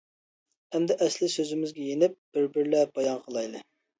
[0.79, 3.63] ئەمدى ئەسلى سۆزىمىزگە يېنىپ، بىر-بىرلەپ بايان قىلايلى.